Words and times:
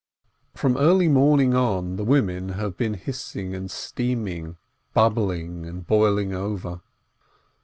From 0.55 0.77
early 0.77 1.07
morning 1.07 1.53
on 1.53 1.95
the 1.95 2.03
women 2.03 2.53
have 2.53 2.75
been 2.75 2.95
hiss 2.95 3.35
ing 3.35 3.53
and 3.53 3.69
steaming, 3.69 4.57
bubbling 4.95 5.63
and 5.67 5.85
boiling 5.85 6.33
over. 6.33 6.81